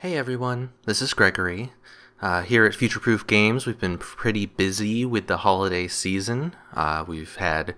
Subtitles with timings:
[0.00, 1.74] Hey everyone, this is Gregory.
[2.22, 6.56] Uh, here at Future Proof Games, we've been pretty busy with the holiday season.
[6.72, 7.74] Uh, we've had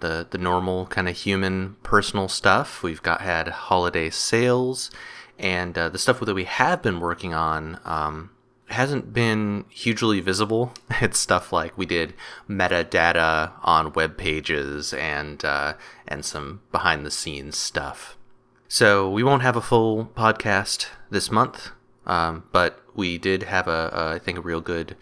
[0.00, 2.82] the the normal kind of human personal stuff.
[2.82, 4.90] We've got had holiday sales,
[5.38, 8.30] and uh, the stuff that we have been working on um,
[8.70, 10.72] hasn't been hugely visible.
[11.00, 12.14] It's stuff like we did
[12.50, 15.74] metadata on web pages and uh,
[16.08, 18.16] and some behind the scenes stuff.
[18.68, 21.70] So we won't have a full podcast this month,
[22.04, 24.96] um, but we did have a, a I think a real good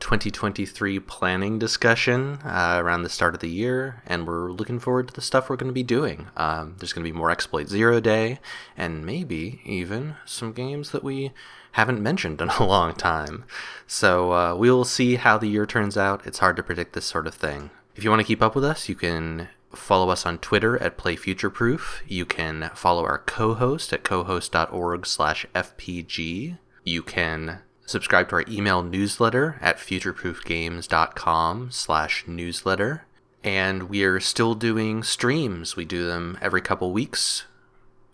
[0.00, 5.14] 2023 planning discussion uh, around the start of the year, and we're looking forward to
[5.14, 6.28] the stuff we're going to be doing.
[6.36, 8.38] Um, there's going to be more Exploit Zero Day,
[8.76, 11.32] and maybe even some games that we
[11.72, 13.44] haven't mentioned in a long time.
[13.86, 16.26] So uh, we'll see how the year turns out.
[16.26, 17.70] It's hard to predict this sort of thing.
[17.96, 20.96] If you want to keep up with us, you can follow us on Twitter at
[20.98, 22.00] PlayFutureProof.
[22.06, 26.58] You can follow our co-host at cohost.org slash FPG.
[26.84, 33.06] You can subscribe to our email newsletter at futureproofgames.com slash newsletter.
[33.42, 35.76] And we are still doing streams.
[35.76, 37.44] We do them every couple weeks,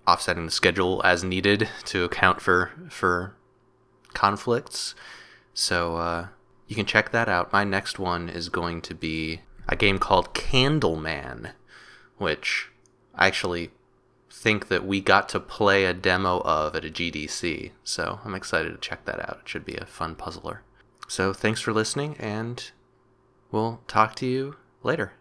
[0.06, 3.36] offsetting the schedule as needed to account for for
[4.12, 4.94] conflicts.
[5.54, 6.28] So uh,
[6.66, 7.52] you can check that out.
[7.52, 11.52] My next one is going to be a game called Candleman,
[12.18, 12.68] which
[13.14, 13.70] I actually
[14.30, 17.72] think that we got to play a demo of at a GDC.
[17.84, 19.40] So I'm excited to check that out.
[19.42, 20.62] It should be a fun puzzler.
[21.08, 22.70] So thanks for listening, and
[23.50, 25.12] we'll talk to you later.